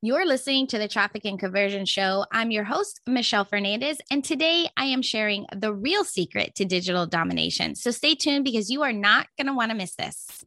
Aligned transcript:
You're 0.00 0.26
listening 0.26 0.68
to 0.68 0.78
the 0.78 0.86
Traffic 0.86 1.24
and 1.24 1.40
Conversion 1.40 1.84
Show. 1.84 2.24
I'm 2.30 2.52
your 2.52 2.62
host, 2.62 3.00
Michelle 3.08 3.44
Fernandez, 3.44 3.98
and 4.12 4.24
today 4.24 4.68
I 4.76 4.84
am 4.84 5.02
sharing 5.02 5.44
the 5.52 5.74
real 5.74 6.04
secret 6.04 6.54
to 6.54 6.64
digital 6.64 7.04
domination. 7.04 7.74
So 7.74 7.90
stay 7.90 8.14
tuned 8.14 8.44
because 8.44 8.70
you 8.70 8.84
are 8.84 8.92
not 8.92 9.26
going 9.36 9.48
to 9.48 9.54
want 9.54 9.72
to 9.72 9.76
miss 9.76 9.96
this. 9.96 10.44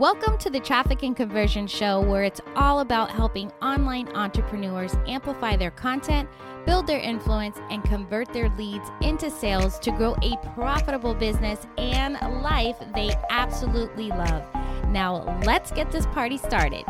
Welcome 0.00 0.36
to 0.38 0.50
the 0.50 0.58
Traffic 0.58 1.04
and 1.04 1.16
Conversion 1.16 1.68
Show, 1.68 2.00
where 2.00 2.24
it's 2.24 2.40
all 2.56 2.80
about 2.80 3.12
helping 3.12 3.52
online 3.62 4.08
entrepreneurs 4.16 4.96
amplify 5.06 5.54
their 5.54 5.70
content, 5.70 6.28
build 6.66 6.88
their 6.88 6.98
influence, 6.98 7.56
and 7.70 7.84
convert 7.84 8.32
their 8.32 8.48
leads 8.56 8.90
into 9.00 9.30
sales 9.30 9.78
to 9.78 9.92
grow 9.92 10.16
a 10.24 10.36
profitable 10.54 11.14
business 11.14 11.68
and 11.78 12.14
life 12.42 12.78
they 12.96 13.14
absolutely 13.30 14.08
love. 14.08 14.42
Now, 14.88 15.40
let's 15.44 15.70
get 15.70 15.92
this 15.92 16.06
party 16.06 16.36
started. 16.36 16.84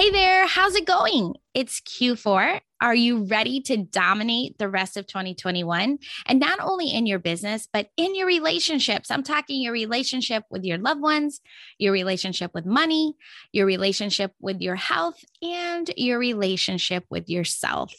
Hey 0.00 0.08
there, 0.08 0.46
how's 0.46 0.76
it 0.76 0.86
going? 0.86 1.34
It's 1.52 1.82
Q4. 1.82 2.62
Are 2.80 2.94
you 2.94 3.24
ready 3.24 3.60
to 3.64 3.76
dominate 3.76 4.56
the 4.56 4.70
rest 4.70 4.96
of 4.96 5.06
2021? 5.06 5.98
And 6.24 6.40
not 6.40 6.58
only 6.58 6.88
in 6.88 7.04
your 7.04 7.18
business, 7.18 7.68
but 7.70 7.88
in 7.98 8.14
your 8.14 8.26
relationships. 8.26 9.10
I'm 9.10 9.22
talking 9.22 9.60
your 9.60 9.74
relationship 9.74 10.44
with 10.50 10.64
your 10.64 10.78
loved 10.78 11.02
ones, 11.02 11.42
your 11.76 11.92
relationship 11.92 12.52
with 12.54 12.64
money, 12.64 13.14
your 13.52 13.66
relationship 13.66 14.32
with 14.40 14.62
your 14.62 14.76
health, 14.76 15.22
and 15.42 15.90
your 15.98 16.18
relationship 16.18 17.04
with 17.10 17.28
yourself. 17.28 17.92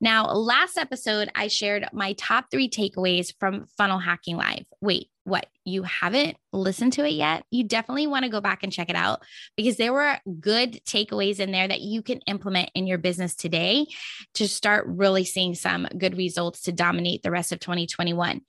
Now, 0.00 0.32
last 0.32 0.76
episode, 0.76 1.30
I 1.36 1.46
shared 1.46 1.86
my 1.92 2.14
top 2.14 2.46
three 2.50 2.68
takeaways 2.68 3.32
from 3.38 3.66
Funnel 3.78 4.00
Hacking 4.00 4.36
Live. 4.36 4.64
Wait, 4.80 5.06
what 5.24 5.46
you 5.64 5.82
haven't 5.82 6.36
listened 6.52 6.92
to 6.94 7.04
it 7.04 7.12
yet, 7.12 7.44
you 7.50 7.64
definitely 7.64 8.06
want 8.06 8.24
to 8.24 8.30
go 8.30 8.40
back 8.40 8.62
and 8.62 8.72
check 8.72 8.90
it 8.90 8.96
out 8.96 9.22
because 9.56 9.76
there 9.76 9.92
were 9.92 10.18
good 10.40 10.80
takeaways 10.84 11.40
in 11.40 11.50
there 11.50 11.66
that 11.66 11.80
you 11.80 12.02
can 12.02 12.20
implement 12.26 12.70
in 12.74 12.86
your 12.86 12.98
business 12.98 13.34
today 13.34 13.86
to 14.34 14.46
start 14.46 14.84
really 14.86 15.24
seeing 15.24 15.54
some 15.54 15.88
good 15.98 16.16
results 16.16 16.62
to 16.62 16.72
dominate 16.72 17.22
the 17.22 17.30
rest 17.30 17.52
of 17.52 17.60
2021. 17.60 18.42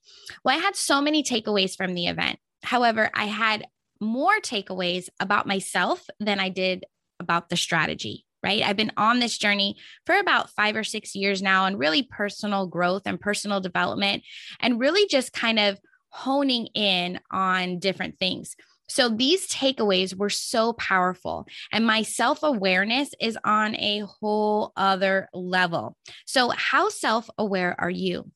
Well, 0.44 0.58
I 0.58 0.62
had 0.62 0.76
so 0.76 1.02
many 1.02 1.24
takeaways 1.24 1.76
from 1.76 1.96
the 1.96 2.08
event. 2.08 2.40
However, 2.64 3.10
I 3.14 3.26
had 3.26 3.66
more 4.02 4.40
takeaways 4.42 5.08
about 5.20 5.48
myself 5.48 6.06
than 6.20 6.40
I 6.40 6.50
did 6.50 6.86
about 7.20 7.50
the 7.50 7.58
strategy 7.58 8.26
right? 8.44 8.62
I've 8.62 8.78
been 8.78 8.92
on 8.96 9.20
this 9.20 9.40
journey 9.40 9.76
for 10.06 10.16
about 10.16 10.52
five 10.52 10.76
or 10.76 10.84
six 10.84 11.16
years 11.16 11.42
now 11.42 11.66
and 11.66 11.80
really 11.80 12.04
personal 12.04 12.68
growth 12.68 13.02
and 13.08 13.20
personal 13.20 13.60
development 13.60 14.22
and 14.60 14.80
really 14.80 15.08
just 15.08 15.34
kind 15.34 15.58
of 15.58 15.80
honing 16.16 16.68
in 16.74 17.20
on 17.30 17.78
different 17.80 18.18
things. 18.18 18.56
So 18.88 19.10
these 19.10 19.48
takeaways 19.50 20.16
were 20.16 20.30
so 20.30 20.74
powerful, 20.74 21.46
and 21.72 21.86
my 21.86 22.04
self 22.04 22.44
awareness 22.44 23.10
is 23.20 23.38
on 23.44 23.76
a 23.76 24.00
whole 24.00 24.72
other 24.78 25.28
level. 25.34 25.98
So, 26.26 26.50
how 26.50 26.90
self 26.90 27.30
aware 27.38 27.76
are 27.80 27.90
you? 27.90 28.32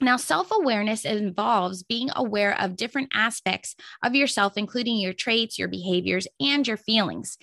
Now, 0.00 0.16
self 0.16 0.50
awareness 0.52 1.04
involves 1.04 1.82
being 1.82 2.10
aware 2.14 2.60
of 2.60 2.76
different 2.76 3.10
aspects 3.14 3.74
of 4.02 4.14
yourself, 4.14 4.56
including 4.56 4.96
your 4.96 5.12
traits, 5.12 5.58
your 5.58 5.68
behaviors, 5.68 6.26
and 6.40 6.66
your 6.66 6.76
feelings. 6.76 7.38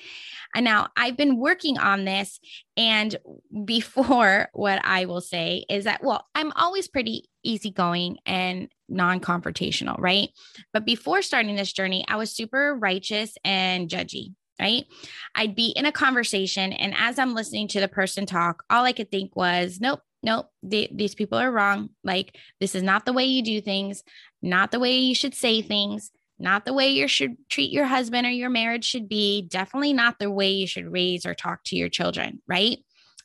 And 0.56 0.64
now 0.64 0.88
I've 0.96 1.18
been 1.18 1.40
working 1.40 1.78
on 1.78 2.06
this. 2.06 2.40
And 2.78 3.16
before, 3.66 4.50
what 4.54 4.84
I 4.84 5.06
will 5.06 5.22
say 5.22 5.66
is 5.70 5.86
that, 5.86 6.04
well, 6.04 6.26
I'm 6.36 6.52
always 6.54 6.88
pretty 6.88 7.26
easygoing 7.44 8.18
and 8.26 8.70
non 8.88 9.20
confrontational, 9.20 9.96
right? 10.00 10.30
But 10.72 10.86
before 10.86 11.22
starting 11.22 11.56
this 11.56 11.74
journey, 11.74 12.06
I 12.08 12.16
was 12.16 12.32
super 12.32 12.76
righteous 12.76 13.36
and 13.44 13.90
judgy. 13.90 14.34
Right. 14.60 14.86
I'd 15.34 15.56
be 15.56 15.74
in 15.76 15.88
a 15.88 15.92
conversation, 15.92 16.74
and 16.74 16.94
as 16.96 17.18
I'm 17.18 17.34
listening 17.34 17.68
to 17.70 17.80
the 17.80 17.88
person 17.88 18.28
talk, 18.28 18.64
all 18.70 18.86
I 18.86 18.94
could 18.94 19.10
think 19.10 19.36
was, 19.36 19.80
nope, 19.82 20.02
nope, 20.24 20.48
these 20.64 21.16
people 21.16 21.38
are 21.38 21.52
wrong. 21.52 21.90
Like, 22.04 22.38
this 22.60 22.74
is 22.74 22.82
not 22.82 23.06
the 23.06 23.14
way 23.14 23.26
you 23.26 23.44
do 23.44 23.62
things, 23.62 24.04
not 24.42 24.72
the 24.72 24.80
way 24.80 24.98
you 24.98 25.14
should 25.14 25.36
say 25.36 25.62
things, 25.62 26.12
not 26.40 26.66
the 26.66 26.74
way 26.74 26.90
you 26.90 27.08
should 27.08 27.36
treat 27.50 27.72
your 27.72 27.86
husband 27.86 28.26
or 28.26 28.32
your 28.32 28.50
marriage 28.50 28.86
should 28.86 29.08
be, 29.08 29.44
definitely 29.44 29.94
not 29.94 30.18
the 30.20 30.32
way 30.32 30.52
you 30.52 30.66
should 30.66 30.92
raise 30.92 31.26
or 31.26 31.36
talk 31.36 31.64
to 31.66 31.76
your 31.76 31.90
children. 31.90 32.42
Right. 32.48 32.80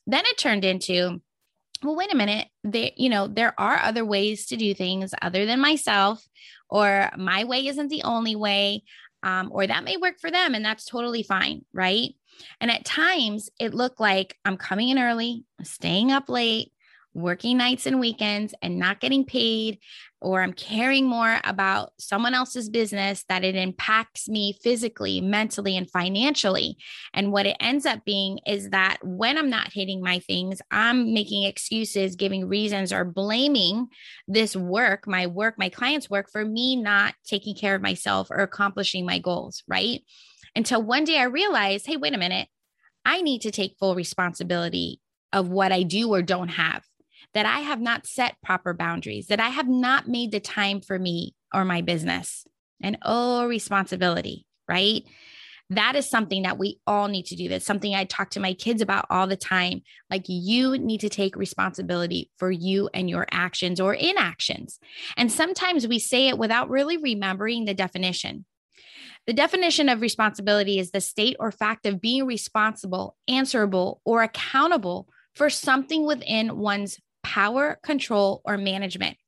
Then 0.06 0.24
it 0.26 0.38
turned 0.38 0.64
into, 0.64 1.20
well 1.82 1.96
wait 1.96 2.12
a 2.12 2.16
minute 2.16 2.48
there 2.64 2.90
you 2.96 3.08
know 3.08 3.28
there 3.28 3.54
are 3.58 3.78
other 3.78 4.04
ways 4.04 4.46
to 4.46 4.56
do 4.56 4.74
things 4.74 5.14
other 5.22 5.46
than 5.46 5.60
myself 5.60 6.26
or 6.68 7.08
my 7.16 7.44
way 7.44 7.66
isn't 7.66 7.88
the 7.88 8.02
only 8.02 8.34
way 8.36 8.82
um, 9.22 9.48
or 9.52 9.66
that 9.66 9.84
may 9.84 9.96
work 9.96 10.18
for 10.20 10.30
them 10.30 10.54
and 10.54 10.64
that's 10.64 10.84
totally 10.84 11.22
fine 11.22 11.64
right 11.72 12.14
and 12.60 12.70
at 12.70 12.84
times 12.84 13.48
it 13.60 13.74
looked 13.74 14.00
like 14.00 14.36
i'm 14.44 14.56
coming 14.56 14.88
in 14.88 14.98
early 14.98 15.44
staying 15.62 16.10
up 16.10 16.28
late 16.28 16.72
working 17.14 17.58
nights 17.58 17.86
and 17.86 18.00
weekends 18.00 18.54
and 18.62 18.78
not 18.78 19.00
getting 19.00 19.24
paid, 19.24 19.78
or 20.20 20.42
I'm 20.42 20.52
caring 20.52 21.06
more 21.06 21.38
about 21.44 21.92
someone 21.98 22.34
else's 22.34 22.68
business 22.68 23.24
that 23.28 23.44
it 23.44 23.54
impacts 23.54 24.28
me 24.28 24.58
physically, 24.62 25.20
mentally, 25.20 25.76
and 25.76 25.90
financially. 25.90 26.76
And 27.14 27.32
what 27.32 27.46
it 27.46 27.56
ends 27.60 27.86
up 27.86 28.04
being 28.04 28.38
is 28.46 28.70
that 28.70 28.98
when 29.02 29.38
I'm 29.38 29.50
not 29.50 29.72
hitting 29.72 30.02
my 30.02 30.18
things, 30.18 30.60
I'm 30.70 31.14
making 31.14 31.44
excuses, 31.44 32.16
giving 32.16 32.48
reasons, 32.48 32.92
or 32.92 33.04
blaming 33.04 33.88
this 34.26 34.56
work, 34.56 35.06
my 35.06 35.26
work, 35.26 35.54
my 35.56 35.68
client's 35.68 36.10
work, 36.10 36.30
for 36.30 36.44
me 36.44 36.76
not 36.76 37.14
taking 37.26 37.54
care 37.54 37.74
of 37.74 37.82
myself 37.82 38.30
or 38.30 38.38
accomplishing 38.38 39.06
my 39.06 39.18
goals, 39.18 39.62
right? 39.68 40.00
Until 40.56 40.82
one 40.82 41.04
day 41.04 41.18
I 41.18 41.24
realized, 41.24 41.86
hey, 41.86 41.96
wait 41.96 42.14
a 42.14 42.18
minute. 42.18 42.48
I 43.04 43.22
need 43.22 43.42
to 43.42 43.50
take 43.50 43.76
full 43.78 43.94
responsibility 43.94 45.00
of 45.32 45.48
what 45.48 45.72
I 45.72 45.82
do 45.82 46.12
or 46.12 46.22
don't 46.22 46.48
have 46.48 46.82
that 47.34 47.46
I 47.46 47.60
have 47.60 47.80
not 47.80 48.06
set 48.06 48.36
proper 48.42 48.74
boundaries, 48.74 49.26
that 49.26 49.40
I 49.40 49.48
have 49.48 49.68
not 49.68 50.08
made 50.08 50.32
the 50.32 50.40
time 50.40 50.80
for 50.80 50.98
me 50.98 51.34
or 51.52 51.64
my 51.64 51.82
business. 51.82 52.46
And 52.82 52.98
oh, 53.02 53.46
responsibility, 53.46 54.46
right? 54.68 55.02
That 55.70 55.96
is 55.96 56.08
something 56.08 56.42
that 56.42 56.58
we 56.58 56.80
all 56.86 57.08
need 57.08 57.26
to 57.26 57.36
do. 57.36 57.48
That's 57.48 57.66
something 57.66 57.94
I 57.94 58.04
talk 58.04 58.30
to 58.30 58.40
my 58.40 58.54
kids 58.54 58.80
about 58.80 59.04
all 59.10 59.26
the 59.26 59.36
time. 59.36 59.82
Like, 60.10 60.24
you 60.26 60.78
need 60.78 61.00
to 61.00 61.10
take 61.10 61.36
responsibility 61.36 62.30
for 62.38 62.50
you 62.50 62.88
and 62.94 63.10
your 63.10 63.26
actions 63.30 63.78
or 63.78 63.92
inactions. 63.92 64.78
And 65.16 65.30
sometimes 65.30 65.86
we 65.86 65.98
say 65.98 66.28
it 66.28 66.38
without 66.38 66.70
really 66.70 66.96
remembering 66.96 67.66
the 67.66 67.74
definition. 67.74 68.46
The 69.26 69.34
definition 69.34 69.90
of 69.90 70.00
responsibility 70.00 70.78
is 70.78 70.90
the 70.90 71.02
state 71.02 71.36
or 71.38 71.52
fact 71.52 71.84
of 71.84 72.00
being 72.00 72.24
responsible, 72.24 73.14
answerable, 73.28 74.00
or 74.06 74.22
accountable 74.22 75.06
for 75.34 75.50
something 75.50 76.06
within 76.06 76.56
one's 76.56 76.98
power, 77.28 77.78
control, 77.82 78.40
or 78.46 78.56
management. 78.56 79.18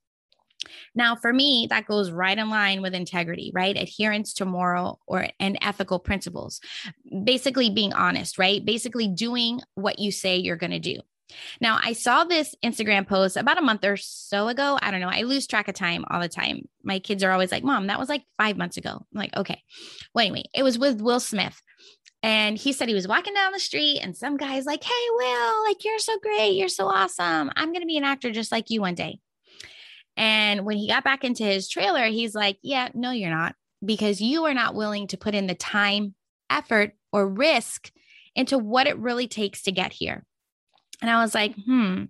Now, 0.94 1.16
for 1.16 1.33
me, 1.33 1.66
that 1.69 1.87
goes 1.87 2.11
right 2.11 2.37
in 2.37 2.49
line 2.49 2.81
with 2.81 2.94
integrity, 2.94 3.53
right? 3.55 3.77
Adherence 3.77 4.33
to 4.34 4.47
moral 4.47 5.00
or 5.06 5.28
and 5.38 5.59
ethical 5.61 5.99
principles. 5.99 6.60
Basically 7.25 7.69
being 7.69 7.93
honest, 7.93 8.39
right? 8.39 8.65
Basically 8.65 9.06
doing 9.06 9.60
what 9.75 9.99
you 9.99 10.10
say 10.12 10.39
you're 10.39 10.56
going 10.56 10.71
to 10.72 10.78
do. 10.78 11.00
Now, 11.60 11.78
I 11.82 11.92
saw 11.92 12.24
this 12.24 12.54
Instagram 12.64 13.06
post 13.06 13.36
about 13.36 13.58
a 13.58 13.62
month 13.62 13.84
or 13.84 13.96
so 13.96 14.48
ago. 14.48 14.78
I 14.80 14.91
don't 14.91 15.00
know. 15.00 15.10
I 15.10 15.22
lose 15.22 15.46
track 15.46 15.68
of 15.68 15.74
time 15.74 16.04
all 16.10 16.20
the 16.20 16.28
time. 16.28 16.68
My 16.82 16.98
kids 16.98 17.22
are 17.22 17.30
always 17.30 17.52
like, 17.52 17.64
Mom, 17.64 17.86
that 17.88 17.98
was 17.98 18.08
like 18.08 18.24
five 18.36 18.56
months 18.56 18.76
ago. 18.76 18.91
I'm 18.91 19.18
like, 19.18 19.36
okay. 19.36 19.62
Well, 20.14 20.24
anyway, 20.24 20.44
it 20.54 20.62
was 20.62 20.78
with 20.78 21.00
Will 21.00 21.20
Smith. 21.20 21.60
And 22.22 22.58
he 22.58 22.72
said 22.72 22.88
he 22.88 22.94
was 22.94 23.08
walking 23.08 23.32
down 23.32 23.52
the 23.52 23.58
street, 23.58 24.00
and 24.02 24.14
some 24.14 24.36
guy's 24.36 24.66
like, 24.66 24.84
Hey, 24.84 25.06
Will, 25.14 25.64
like, 25.64 25.84
you're 25.84 25.98
so 25.98 26.18
great. 26.18 26.50
You're 26.50 26.68
so 26.68 26.86
awesome. 26.86 27.50
I'm 27.56 27.72
going 27.72 27.80
to 27.80 27.86
be 27.86 27.97
an 27.97 28.04
actor 28.04 28.30
just 28.30 28.52
like 28.52 28.68
you 28.68 28.80
one 28.80 28.94
day. 28.94 29.20
And 30.16 30.66
when 30.66 30.76
he 30.76 30.88
got 30.88 31.04
back 31.04 31.24
into 31.24 31.44
his 31.44 31.68
trailer, 31.68 32.04
he's 32.06 32.34
like, 32.34 32.58
Yeah, 32.62 32.88
no, 32.94 33.10
you're 33.10 33.30
not, 33.30 33.54
because 33.84 34.20
you 34.20 34.44
are 34.44 34.54
not 34.54 34.74
willing 34.74 35.06
to 35.08 35.16
put 35.16 35.34
in 35.34 35.47
the 35.47 35.54
time, 35.54 36.14
effort, 36.50 36.92
or 37.10 37.26
risk 37.26 37.91
into 38.34 38.58
what 38.58 38.86
it 38.86 38.98
really 38.98 39.26
takes 39.26 39.62
to 39.62 39.72
get 39.72 39.92
here. 39.92 40.24
And 41.02 41.10
I 41.10 41.22
was 41.22 41.34
like, 41.34 41.54
Hmm, 41.64 42.04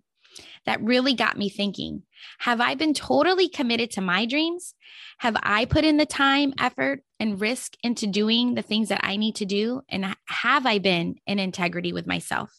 that 0.67 0.83
really 0.83 1.15
got 1.15 1.39
me 1.39 1.49
thinking. 1.49 2.03
Have 2.39 2.61
I 2.61 2.75
been 2.75 2.95
totally 2.95 3.49
committed 3.49 3.91
to 3.93 4.01
my 4.01 4.27
dreams? 4.27 4.75
Have 5.19 5.37
I 5.43 5.65
put 5.65 5.85
in 5.85 5.97
the 5.97 6.07
time, 6.07 6.55
effort, 6.59 7.03
and 7.19 7.41
risk 7.41 7.77
into 7.83 8.07
doing 8.07 8.55
the 8.55 8.63
things 8.63 8.89
that 8.89 9.01
I 9.03 9.17
need 9.17 9.37
to 9.37 9.45
do? 9.45 9.83
And 9.89 10.15
have 10.27 10.67
I 10.67 10.79
been 10.79 11.17
in 11.27 11.39
integrity 11.39 11.93
with 11.93 12.07
myself? 12.07 12.51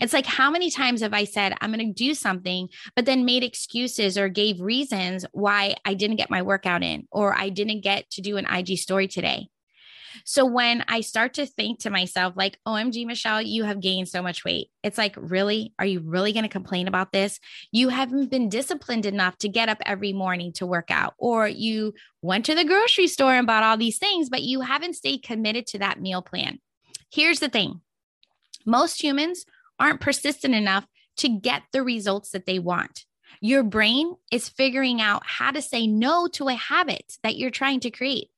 It's 0.00 0.12
like, 0.12 0.26
how 0.26 0.50
many 0.50 0.70
times 0.70 1.02
have 1.02 1.14
I 1.14 1.24
said, 1.24 1.54
I'm 1.60 1.72
going 1.72 1.86
to 1.86 1.92
do 1.92 2.14
something, 2.14 2.68
but 2.96 3.06
then 3.06 3.24
made 3.24 3.44
excuses 3.44 4.18
or 4.18 4.28
gave 4.28 4.60
reasons 4.60 5.24
why 5.32 5.76
I 5.84 5.94
didn't 5.94 6.16
get 6.16 6.30
my 6.30 6.42
workout 6.42 6.82
in 6.82 7.06
or 7.12 7.36
I 7.36 7.48
didn't 7.48 7.82
get 7.82 8.10
to 8.10 8.20
do 8.20 8.36
an 8.36 8.46
IG 8.46 8.78
story 8.78 9.06
today? 9.06 9.48
So 10.24 10.44
when 10.44 10.84
I 10.88 11.00
start 11.00 11.34
to 11.34 11.46
think 11.46 11.80
to 11.80 11.90
myself, 11.90 12.34
like, 12.36 12.58
OMG, 12.66 13.06
Michelle, 13.06 13.42
you 13.42 13.64
have 13.64 13.80
gained 13.80 14.08
so 14.08 14.22
much 14.22 14.44
weight, 14.44 14.70
it's 14.82 14.98
like, 14.98 15.14
really? 15.16 15.72
Are 15.78 15.86
you 15.86 16.00
really 16.00 16.32
going 16.32 16.44
to 16.44 16.48
complain 16.48 16.88
about 16.88 17.12
this? 17.12 17.40
You 17.72 17.88
haven't 17.88 18.30
been 18.30 18.48
disciplined 18.48 19.06
enough 19.06 19.38
to 19.38 19.48
get 19.48 19.68
up 19.68 19.78
every 19.86 20.12
morning 20.12 20.52
to 20.54 20.66
work 20.66 20.90
out, 20.90 21.14
or 21.18 21.48
you 21.48 21.94
went 22.22 22.44
to 22.46 22.54
the 22.54 22.64
grocery 22.64 23.06
store 23.06 23.34
and 23.34 23.46
bought 23.46 23.62
all 23.62 23.76
these 23.76 23.98
things, 23.98 24.28
but 24.28 24.42
you 24.42 24.60
haven't 24.60 24.94
stayed 24.94 25.22
committed 25.22 25.66
to 25.68 25.78
that 25.78 26.00
meal 26.00 26.22
plan. 26.22 26.58
Here's 27.10 27.40
the 27.40 27.48
thing 27.48 27.80
Most 28.66 29.02
humans 29.02 29.44
aren't 29.78 30.00
persistent 30.00 30.54
enough 30.54 30.86
to 31.18 31.28
get 31.28 31.62
the 31.72 31.82
results 31.82 32.30
that 32.30 32.46
they 32.46 32.58
want. 32.58 33.04
Your 33.40 33.62
brain 33.62 34.16
is 34.32 34.48
figuring 34.48 35.00
out 35.00 35.22
how 35.24 35.50
to 35.50 35.62
say 35.62 35.86
no 35.86 36.28
to 36.28 36.48
a 36.48 36.54
habit 36.54 37.18
that 37.22 37.36
you're 37.36 37.50
trying 37.50 37.80
to 37.80 37.90
create. 37.90 38.30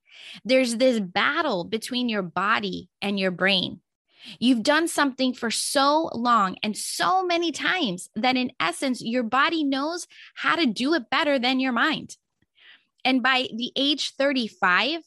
There's 0.44 0.76
this 0.76 1.00
battle 1.00 1.64
between 1.64 2.08
your 2.08 2.22
body 2.22 2.88
and 3.00 3.18
your 3.18 3.30
brain. 3.30 3.80
You've 4.38 4.62
done 4.62 4.86
something 4.86 5.32
for 5.32 5.50
so 5.50 6.10
long 6.14 6.56
and 6.62 6.76
so 6.76 7.24
many 7.24 7.52
times 7.52 8.10
that, 8.14 8.36
in 8.36 8.52
essence, 8.60 9.00
your 9.00 9.22
body 9.22 9.64
knows 9.64 10.06
how 10.34 10.56
to 10.56 10.66
do 10.66 10.92
it 10.94 11.08
better 11.10 11.38
than 11.38 11.60
your 11.60 11.72
mind. 11.72 12.16
And 13.04 13.22
by 13.22 13.48
the 13.54 13.72
age 13.76 14.12
35, 14.18 15.00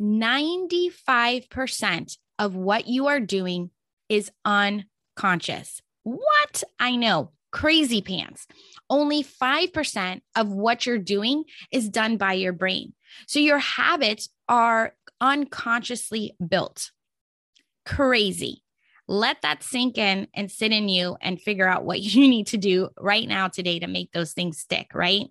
95% 0.00 2.16
of 2.38 2.54
what 2.54 2.86
you 2.86 3.08
are 3.08 3.20
doing 3.20 3.70
is 4.08 4.30
unconscious. 4.44 5.82
What? 6.04 6.62
I 6.78 6.96
know, 6.96 7.32
crazy 7.50 8.00
pants. 8.00 8.46
Only 8.88 9.24
5% 9.24 10.20
of 10.36 10.52
what 10.52 10.86
you're 10.86 10.98
doing 10.98 11.44
is 11.70 11.88
done 11.88 12.16
by 12.16 12.34
your 12.34 12.52
brain. 12.52 12.94
So 13.26 13.38
your 13.38 13.58
habits 13.58 14.28
are 14.48 14.94
unconsciously 15.20 16.34
built. 16.46 16.90
Crazy. 17.86 18.62
Let 19.08 19.42
that 19.42 19.62
sink 19.62 19.98
in 19.98 20.28
and 20.34 20.50
sit 20.50 20.70
in 20.70 20.88
you 20.88 21.16
and 21.20 21.40
figure 21.40 21.68
out 21.68 21.84
what 21.84 22.00
you 22.00 22.28
need 22.28 22.48
to 22.48 22.56
do 22.56 22.90
right 22.98 23.26
now 23.26 23.48
today 23.48 23.78
to 23.78 23.86
make 23.86 24.12
those 24.12 24.32
things 24.32 24.58
stick, 24.58 24.88
right? 24.94 25.26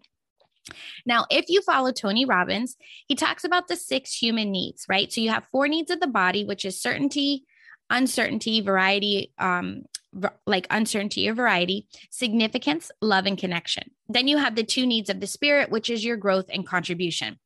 Now, 1.06 1.26
if 1.31 1.46
you 1.50 1.62
follow 1.62 1.92
Tony 1.92 2.26
Robbins, 2.26 2.76
he 3.08 3.16
talks 3.16 3.44
about 3.44 3.68
the 3.68 3.76
six 3.76 4.14
human 4.14 4.52
needs, 4.52 4.86
right? 4.88 5.12
So 5.12 5.22
you 5.22 5.30
have 5.30 5.48
four 5.52 5.68
needs 5.68 5.90
of 5.90 6.00
the 6.00 6.08
body, 6.08 6.46
which 6.46 6.66
is 6.66 6.81
certainty, 6.81 7.46
uncertainty, 7.90 8.62
variety, 8.62 9.34
um, 9.40 9.84
like 10.46 10.68
uncertainty 10.70 11.30
or 11.30 11.34
variety, 11.34 11.88
significance, 12.10 12.92
love, 13.02 13.26
and 13.26 13.38
connection. 13.38 13.92
Then 14.08 14.28
you 14.28 14.38
have 14.38 14.56
the 14.56 14.64
two 14.64 14.86
needs 14.86 15.10
of 15.10 15.20
the 15.20 15.28
spirit, 15.28 15.70
which 15.70 15.90
is 15.90 16.04
your 16.04 16.18
growth 16.18 16.50
and 16.52 16.66
contribution. 16.66 17.40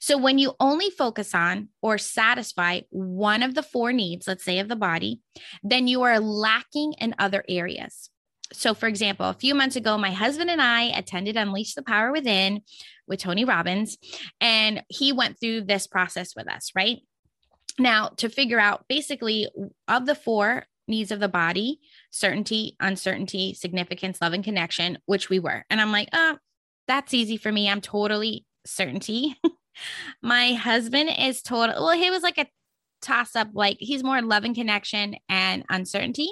So 0.00 0.18
when 0.18 0.38
you 0.38 0.54
only 0.60 0.90
focus 0.90 1.34
on 1.34 1.68
or 1.82 1.98
satisfy 1.98 2.80
one 2.90 3.42
of 3.42 3.54
the 3.54 3.62
four 3.62 3.92
needs, 3.92 4.26
let's 4.26 4.44
say 4.44 4.58
of 4.58 4.68
the 4.68 4.76
body, 4.76 5.20
then 5.62 5.88
you 5.88 6.02
are 6.02 6.20
lacking 6.20 6.94
in 6.94 7.14
other 7.18 7.44
areas. 7.48 8.10
So, 8.52 8.74
for 8.74 8.88
example, 8.88 9.26
a 9.26 9.34
few 9.34 9.54
months 9.54 9.76
ago, 9.76 9.96
my 9.96 10.10
husband 10.10 10.50
and 10.50 10.60
I 10.60 10.84
attended 10.84 11.36
Unleash 11.36 11.74
the 11.74 11.82
Power 11.82 12.10
Within 12.10 12.62
with 13.06 13.20
Tony 13.20 13.44
Robbins, 13.44 13.96
and 14.40 14.82
he 14.88 15.12
went 15.12 15.38
through 15.38 15.62
this 15.62 15.86
process 15.86 16.34
with 16.34 16.50
us, 16.50 16.72
right? 16.74 16.98
Now, 17.78 18.08
to 18.16 18.28
figure 18.28 18.58
out 18.58 18.86
basically 18.88 19.48
of 19.86 20.06
the 20.06 20.16
four 20.16 20.66
needs 20.88 21.12
of 21.12 21.20
the 21.20 21.28
body 21.28 21.78
certainty, 22.10 22.76
uncertainty, 22.80 23.54
significance, 23.54 24.20
love, 24.20 24.32
and 24.32 24.42
connection, 24.42 24.98
which 25.06 25.30
we 25.30 25.38
were. 25.38 25.64
And 25.70 25.80
I'm 25.80 25.92
like, 25.92 26.08
oh, 26.12 26.36
that's 26.88 27.14
easy 27.14 27.36
for 27.36 27.52
me. 27.52 27.70
I'm 27.70 27.80
totally 27.80 28.44
certainty. 28.66 29.36
my 30.22 30.54
husband 30.54 31.10
is 31.18 31.42
total, 31.42 31.84
well, 31.84 31.96
he 31.96 32.10
was 32.10 32.22
like 32.22 32.38
a 32.38 32.46
toss 33.00 33.34
up 33.34 33.48
like 33.54 33.76
he's 33.80 34.04
more 34.04 34.20
love 34.20 34.44
and 34.44 34.54
connection 34.54 35.16
and 35.28 35.64
uncertainty 35.70 36.28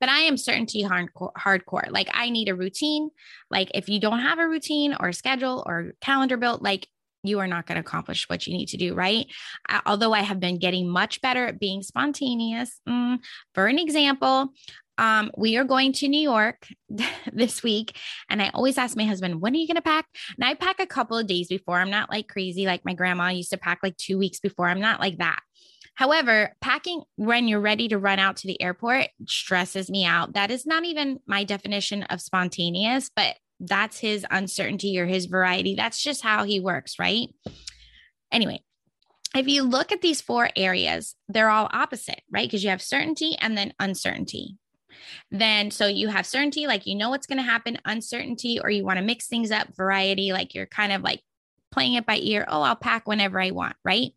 but 0.00 0.08
i 0.08 0.20
am 0.20 0.36
certainty 0.36 0.82
hardcore, 0.82 1.32
hardcore. 1.38 1.90
Like 1.90 2.08
i 2.14 2.30
need 2.30 2.48
a 2.48 2.54
routine. 2.54 3.10
Like 3.50 3.70
if 3.74 3.88
you 3.88 4.00
don't 4.00 4.20
have 4.20 4.38
a 4.38 4.48
routine 4.48 4.96
or 4.98 5.08
a 5.08 5.14
schedule 5.14 5.62
or 5.66 5.92
calendar 6.00 6.36
built 6.36 6.62
like 6.62 6.88
you 7.24 7.40
are 7.40 7.46
not 7.46 7.66
going 7.66 7.76
to 7.76 7.80
accomplish 7.80 8.28
what 8.28 8.46
you 8.46 8.56
need 8.56 8.68
to 8.68 8.76
do 8.76 8.94
right? 8.94 9.26
I, 9.68 9.82
although 9.86 10.12
i 10.12 10.20
have 10.20 10.40
been 10.40 10.58
getting 10.58 10.88
much 10.88 11.20
better 11.20 11.46
at 11.46 11.60
being 11.60 11.82
spontaneous 11.82 12.80
mm, 12.88 13.18
for 13.54 13.66
an 13.66 13.78
example 13.78 14.52
um, 14.98 15.30
we 15.36 15.56
are 15.56 15.64
going 15.64 15.92
to 15.94 16.08
New 16.08 16.20
York 16.20 16.66
this 17.32 17.62
week. 17.62 17.96
And 18.28 18.42
I 18.42 18.50
always 18.50 18.76
ask 18.76 18.96
my 18.96 19.04
husband, 19.04 19.40
when 19.40 19.54
are 19.54 19.58
you 19.58 19.66
going 19.66 19.76
to 19.76 19.82
pack? 19.82 20.06
And 20.36 20.44
I 20.44 20.54
pack 20.54 20.80
a 20.80 20.86
couple 20.86 21.16
of 21.16 21.26
days 21.26 21.48
before. 21.48 21.78
I'm 21.78 21.90
not 21.90 22.10
like 22.10 22.28
crazy, 22.28 22.66
like 22.66 22.84
my 22.84 22.94
grandma 22.94 23.28
used 23.28 23.50
to 23.50 23.56
pack 23.58 23.78
like 23.82 23.96
two 23.96 24.18
weeks 24.18 24.40
before. 24.40 24.68
I'm 24.68 24.80
not 24.80 25.00
like 25.00 25.18
that. 25.18 25.40
However, 25.94 26.54
packing 26.60 27.02
when 27.16 27.48
you're 27.48 27.60
ready 27.60 27.88
to 27.88 27.98
run 27.98 28.20
out 28.20 28.36
to 28.38 28.46
the 28.46 28.60
airport 28.62 29.08
stresses 29.26 29.90
me 29.90 30.04
out. 30.04 30.34
That 30.34 30.50
is 30.50 30.64
not 30.64 30.84
even 30.84 31.18
my 31.26 31.42
definition 31.42 32.04
of 32.04 32.20
spontaneous, 32.20 33.10
but 33.14 33.36
that's 33.58 33.98
his 33.98 34.24
uncertainty 34.30 34.98
or 35.00 35.06
his 35.06 35.26
variety. 35.26 35.74
That's 35.74 36.00
just 36.00 36.22
how 36.22 36.44
he 36.44 36.60
works, 36.60 37.00
right? 37.00 37.28
Anyway, 38.30 38.62
if 39.34 39.48
you 39.48 39.64
look 39.64 39.90
at 39.90 40.00
these 40.00 40.20
four 40.20 40.50
areas, 40.54 41.16
they're 41.28 41.50
all 41.50 41.68
opposite, 41.72 42.22
right? 42.30 42.46
Because 42.46 42.62
you 42.62 42.70
have 42.70 42.82
certainty 42.82 43.36
and 43.40 43.58
then 43.58 43.72
uncertainty. 43.80 44.56
Then, 45.30 45.70
so 45.70 45.86
you 45.86 46.08
have 46.08 46.26
certainty, 46.26 46.66
like 46.66 46.86
you 46.86 46.94
know 46.94 47.10
what's 47.10 47.26
going 47.26 47.38
to 47.38 47.42
happen, 47.42 47.78
uncertainty, 47.84 48.60
or 48.60 48.70
you 48.70 48.84
want 48.84 48.98
to 48.98 49.04
mix 49.04 49.26
things 49.26 49.50
up, 49.50 49.74
variety, 49.76 50.32
like 50.32 50.54
you're 50.54 50.66
kind 50.66 50.92
of 50.92 51.02
like 51.02 51.22
playing 51.70 51.94
it 51.94 52.06
by 52.06 52.16
ear. 52.16 52.46
Oh, 52.48 52.62
I'll 52.62 52.76
pack 52.76 53.06
whenever 53.06 53.40
I 53.40 53.50
want, 53.50 53.76
right? 53.84 54.12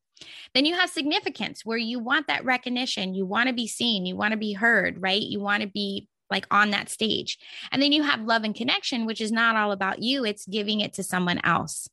Then 0.54 0.66
you 0.66 0.76
have 0.76 0.90
significance 0.90 1.66
where 1.66 1.78
you 1.78 2.00
want 2.00 2.28
that 2.28 2.46
recognition, 2.46 3.14
you 3.14 3.26
want 3.26 3.48
to 3.48 3.54
be 3.54 3.68
seen, 3.68 4.06
you 4.06 4.16
want 4.16 4.32
to 4.32 4.38
be 4.38 4.54
heard, 4.54 5.02
right? 5.02 5.22
You 5.22 5.40
want 5.40 5.64
to 5.64 5.70
be 5.70 6.08
like 6.30 6.48
on 6.50 6.72
that 6.72 6.90
stage. 6.90 7.38
And 7.72 7.82
then 7.82 7.92
you 7.92 8.04
have 8.04 8.22
love 8.22 8.44
and 8.44 8.56
connection, 8.56 9.06
which 9.06 9.22
is 9.22 9.32
not 9.32 9.56
all 9.56 9.72
about 9.72 10.02
you, 10.02 10.24
it's 10.26 10.46
giving 10.46 10.80
it 10.80 10.94
to 10.94 11.04
someone 11.04 11.40
else. 11.44 11.90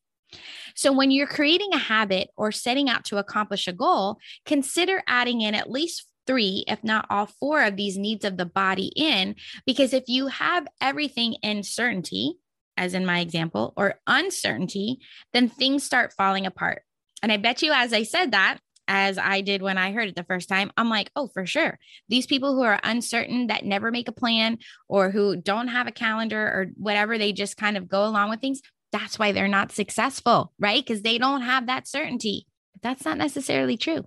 So, 0.75 0.93
when 0.93 1.11
you're 1.11 1.27
creating 1.27 1.73
a 1.73 1.79
habit 1.79 2.29
or 2.37 2.53
setting 2.53 2.89
out 2.89 3.05
to 3.07 3.17
accomplish 3.17 3.67
a 3.67 3.73
goal, 3.73 4.19
consider 4.45 5.03
adding 5.07 5.41
in 5.41 5.55
at 5.55 5.71
least 5.71 6.07
three, 6.29 6.63
if 6.69 6.85
not 6.85 7.07
all 7.11 7.27
four 7.27 7.63
of 7.65 7.75
these 7.75 7.97
needs 7.97 8.25
of 8.25 8.37
the 8.37 8.47
body 8.47 8.93
in, 8.95 9.35
because 9.67 9.93
if 9.93 10.05
you 10.07 10.29
have 10.29 10.69
everything 10.81 11.35
in 11.43 11.63
certainty, 11.65 12.39
as 12.77 12.95
in 12.95 13.07
my 13.07 13.21
example, 13.21 13.73
or 13.77 13.99
uncertainty, 14.07 15.01
then 15.33 15.49
things 15.49 15.83
start 15.83 16.13
falling 16.13 16.47
apart. 16.47 16.83
And 17.23 17.33
I 17.33 17.39
bet 17.39 17.63
you, 17.63 17.73
as 17.73 17.93
I 17.93 18.05
said 18.05 18.33
that, 18.33 18.59
as 18.87 19.19
I 19.19 19.41
did 19.41 19.63
when 19.63 19.77
I 19.77 19.93
heard 19.93 20.09
it 20.09 20.17
the 20.17 20.25
first 20.25 20.49
time, 20.49 20.71
I'm 20.77 20.89
like, 20.89 21.11
oh, 21.17 21.29
for 21.29 21.45
sure. 21.45 21.79
These 22.09 22.27
people 22.27 22.55
who 22.55 22.63
are 22.63 22.81
uncertain, 22.85 23.49
that 23.49 23.65
never 23.65 23.91
make 23.91 24.09
a 24.09 24.13
plan, 24.13 24.59
or 24.87 25.11
who 25.11 25.37
don't 25.37 25.69
have 25.69 25.87
a 25.87 25.93
calendar 25.93 26.41
or 26.41 26.67
whatever, 26.77 27.19
they 27.19 27.33
just 27.33 27.57
kind 27.57 27.77
of 27.77 27.89
go 27.89 28.07
along 28.07 28.31
with 28.31 28.41
things. 28.41 28.63
That's 28.93 29.19
why 29.19 29.33
they're 29.33 29.49
not 29.49 29.73
successful, 29.73 30.53
right? 30.59 30.85
Because 30.85 31.03
they 31.03 31.19
don't 31.19 31.43
have 31.43 31.67
that 31.67 31.89
certainty. 31.89 32.47
But 32.75 32.83
that's 32.83 33.05
not 33.05 33.19
necessarily 33.19 33.77
true. 33.77 34.07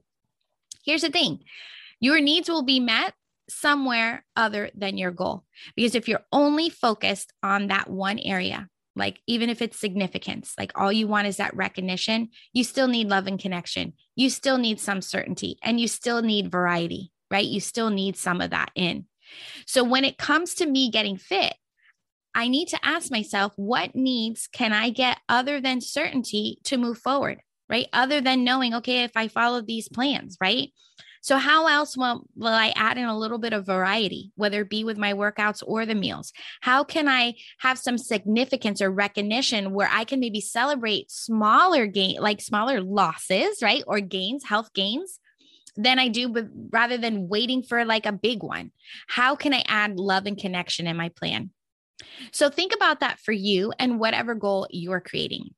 Here's 0.83 1.01
the 1.01 1.09
thing 1.09 1.39
your 2.01 2.19
needs 2.19 2.49
will 2.49 2.63
be 2.63 2.81
met 2.81 3.13
somewhere 3.47 4.25
other 4.35 4.69
than 4.75 4.97
your 4.97 5.11
goal. 5.11 5.45
Because 5.75 5.95
if 5.95 6.07
you're 6.07 6.25
only 6.31 6.69
focused 6.69 7.31
on 7.41 7.67
that 7.67 7.89
one 7.89 8.19
area, 8.19 8.67
like 8.95 9.21
even 9.25 9.49
if 9.49 9.61
it's 9.61 9.79
significance 9.79 10.53
like 10.57 10.71
all 10.75 10.91
you 10.91 11.07
want 11.07 11.25
is 11.25 11.37
that 11.37 11.55
recognition 11.55 12.27
you 12.51 12.61
still 12.61 12.89
need 12.89 13.07
love 13.07 13.25
and 13.25 13.39
connection. 13.39 13.93
You 14.15 14.29
still 14.29 14.57
need 14.57 14.81
some 14.81 15.01
certainty 15.01 15.57
and 15.63 15.79
you 15.79 15.87
still 15.87 16.21
need 16.21 16.51
variety 16.51 17.11
right? 17.29 17.45
You 17.45 17.61
still 17.61 17.89
need 17.89 18.17
some 18.17 18.41
of 18.41 18.49
that 18.49 18.71
in. 18.75 19.05
So 19.65 19.85
when 19.85 20.03
it 20.03 20.17
comes 20.17 20.55
to 20.55 20.65
me 20.65 20.91
getting 20.91 21.17
fit 21.17 21.53
i 22.33 22.47
need 22.47 22.67
to 22.69 22.85
ask 22.85 23.11
myself 23.11 23.53
what 23.57 23.95
needs 23.95 24.47
can 24.51 24.71
i 24.71 24.89
get 24.89 25.19
other 25.27 25.59
than 25.59 25.81
certainty 25.81 26.59
to 26.63 26.77
move 26.77 26.97
forward 26.97 27.41
right? 27.69 27.87
Other 27.93 28.19
than 28.19 28.43
knowing 28.43 28.73
okay 28.75 29.03
if 29.03 29.11
i 29.15 29.29
follow 29.29 29.61
these 29.61 29.87
plans 29.87 30.37
right 30.41 30.69
so, 31.23 31.37
how 31.37 31.67
else 31.67 31.95
will, 31.95 32.25
will 32.35 32.47
I 32.47 32.73
add 32.75 32.97
in 32.97 33.05
a 33.05 33.17
little 33.17 33.37
bit 33.37 33.53
of 33.53 33.67
variety, 33.67 34.31
whether 34.35 34.61
it 34.61 34.71
be 34.71 34.83
with 34.83 34.97
my 34.97 35.13
workouts 35.13 35.61
or 35.65 35.85
the 35.85 35.93
meals? 35.93 36.33
How 36.61 36.83
can 36.83 37.07
I 37.07 37.35
have 37.59 37.77
some 37.77 37.99
significance 37.99 38.81
or 38.81 38.89
recognition 38.89 39.71
where 39.71 39.89
I 39.91 40.03
can 40.03 40.19
maybe 40.19 40.41
celebrate 40.41 41.11
smaller 41.11 41.85
gain, 41.85 42.19
like 42.19 42.41
smaller 42.41 42.81
losses, 42.81 43.61
right? 43.61 43.83
Or 43.85 43.99
gains, 43.99 44.45
health 44.45 44.73
gains 44.73 45.19
than 45.75 45.99
I 45.99 46.07
do, 46.07 46.27
but 46.27 46.47
rather 46.71 46.97
than 46.97 47.29
waiting 47.29 47.61
for 47.61 47.85
like 47.85 48.07
a 48.07 48.11
big 48.11 48.41
one? 48.41 48.71
How 49.07 49.35
can 49.35 49.53
I 49.53 49.63
add 49.67 49.99
love 49.99 50.25
and 50.25 50.37
connection 50.37 50.87
in 50.87 50.97
my 50.97 51.09
plan? 51.09 51.51
So, 52.31 52.49
think 52.49 52.73
about 52.73 53.01
that 53.01 53.19
for 53.19 53.31
you 53.31 53.73
and 53.77 53.99
whatever 53.99 54.33
goal 54.33 54.67
you're 54.71 54.99
creating. 54.99 55.51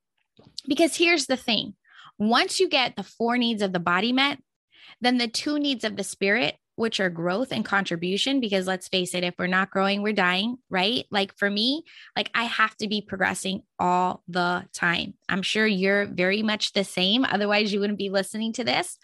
Because 0.67 0.98
here's 0.98 1.27
the 1.27 1.38
thing 1.38 1.75
once 2.20 2.60
you 2.60 2.67
get 2.67 2.98
the 2.98 3.03
four 3.03 3.38
needs 3.38 3.62
of 3.62 3.72
the 3.72 3.79
body 3.79 4.12
met, 4.12 4.39
then 5.03 5.17
the 5.17 5.27
two 5.27 5.60
needs 5.60 5.83
of 5.83 5.95
the 5.95 6.03
spirit, 6.03 6.55
which 6.75 7.00
are 7.00 7.10
growth 7.10 7.51
and 7.51 7.63
contribution, 7.63 8.39
because 8.39 8.65
let's 8.65 8.88
face 8.88 9.13
it, 9.13 9.24
if 9.24 9.36
we're 9.38 9.48
not 9.48 9.69
growing, 9.69 10.01
we're 10.01 10.13
dying, 10.13 10.57
right? 10.69 11.05
Like 11.12 11.38
for 11.38 11.50
me, 11.50 11.83
like 12.15 12.31
I 12.33 12.45
have 12.45 12.75
to 12.77 12.88
be 12.88 13.01
progressing 13.01 13.62
all 13.77 14.24
the 14.27 14.65
time. 14.74 15.13
I'm 15.29 15.43
sure 15.43 15.67
you're 15.67 16.05
very 16.05 16.41
much 16.41 16.74
the 16.74 16.83
same. 16.83 17.25
Otherwise, 17.25 17.72
you 17.72 17.79
wouldn't 17.79 18.00
be 18.00 18.10
listening 18.10 18.53
to 18.53 18.63
this 18.63 18.98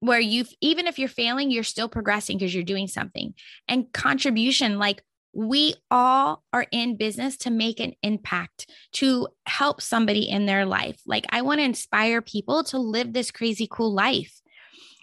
where 0.00 0.20
you've 0.20 0.52
even 0.60 0.86
if 0.86 0.98
you're 0.98 1.08
failing 1.08 1.50
you're 1.50 1.62
still 1.62 1.88
progressing 1.88 2.36
because 2.36 2.54
you're 2.54 2.64
doing 2.64 2.88
something 2.88 3.34
and 3.68 3.92
contribution 3.92 4.78
like 4.78 5.02
we 5.32 5.74
all 5.90 6.42
are 6.52 6.66
in 6.72 6.96
business 6.96 7.36
to 7.36 7.50
make 7.50 7.78
an 7.78 7.92
impact 8.02 8.68
to 8.92 9.28
help 9.46 9.80
somebody 9.80 10.28
in 10.28 10.46
their 10.46 10.66
life 10.66 11.00
like 11.06 11.26
i 11.30 11.42
want 11.42 11.60
to 11.60 11.64
inspire 11.64 12.20
people 12.20 12.64
to 12.64 12.78
live 12.78 13.12
this 13.12 13.30
crazy 13.30 13.68
cool 13.70 13.92
life 13.92 14.39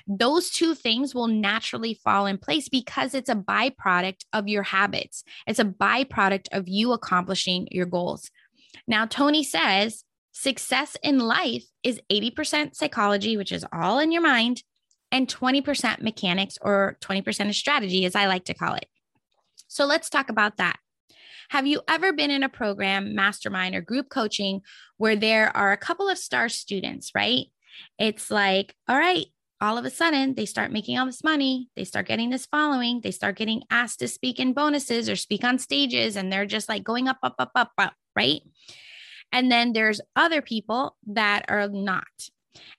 those 0.07 0.49
two 0.49 0.73
things 0.73 1.13
will 1.13 1.27
naturally 1.27 1.93
fall 1.93 2.25
in 2.25 2.37
place 2.37 2.69
because 2.69 3.13
it's 3.13 3.29
a 3.29 3.35
byproduct 3.35 4.21
of 4.33 4.47
your 4.47 4.63
habits. 4.63 5.23
It's 5.45 5.59
a 5.59 5.65
byproduct 5.65 6.47
of 6.51 6.67
you 6.67 6.93
accomplishing 6.93 7.67
your 7.71 7.85
goals. 7.85 8.29
Now, 8.87 9.05
Tony 9.05 9.43
says 9.43 10.03
success 10.31 10.95
in 11.03 11.19
life 11.19 11.65
is 11.83 11.99
80% 12.11 12.75
psychology, 12.75 13.37
which 13.37 13.51
is 13.51 13.65
all 13.73 13.99
in 13.99 14.11
your 14.11 14.21
mind, 14.21 14.63
and 15.11 15.27
20% 15.27 16.01
mechanics 16.01 16.57
or 16.61 16.97
20% 17.01 17.49
of 17.49 17.55
strategy, 17.55 18.05
as 18.05 18.15
I 18.15 18.27
like 18.27 18.45
to 18.45 18.53
call 18.53 18.75
it. 18.75 18.85
So 19.67 19.85
let's 19.85 20.09
talk 20.09 20.29
about 20.29 20.57
that. 20.57 20.77
Have 21.49 21.65
you 21.65 21.81
ever 21.87 22.11
been 22.11 22.31
in 22.31 22.43
a 22.43 22.49
program, 22.49 23.15
mastermind, 23.15 23.73
or 23.73 23.81
group 23.81 24.09
coaching 24.09 24.61
where 24.97 25.15
there 25.15 25.55
are 25.55 25.71
a 25.71 25.77
couple 25.77 26.09
of 26.09 26.17
star 26.17 26.49
students, 26.49 27.11
right? 27.15 27.45
It's 27.97 28.29
like, 28.29 28.75
all 28.87 28.97
right, 28.97 29.27
all 29.59 29.77
of 29.77 29.85
a 29.85 29.89
sudden 29.89 30.35
they 30.35 30.45
start 30.45 30.71
making 30.71 30.97
all 30.97 31.05
this 31.05 31.23
money, 31.23 31.69
they 31.75 31.83
start 31.83 32.07
getting 32.07 32.29
this 32.29 32.45
following, 32.45 33.01
they 33.01 33.11
start 33.11 33.37
getting 33.37 33.63
asked 33.69 33.99
to 33.99 34.07
speak 34.07 34.39
in 34.39 34.53
bonuses 34.53 35.09
or 35.09 35.15
speak 35.15 35.43
on 35.43 35.57
stages, 35.57 36.15
and 36.15 36.31
they're 36.31 36.45
just 36.45 36.69
like 36.69 36.83
going 36.83 37.07
up, 37.07 37.17
up, 37.23 37.35
up, 37.39 37.51
up, 37.55 37.71
up, 37.77 37.93
right? 38.15 38.41
And 39.31 39.51
then 39.51 39.73
there's 39.73 40.01
other 40.15 40.41
people 40.41 40.95
that 41.07 41.45
are 41.49 41.67
not. 41.67 42.03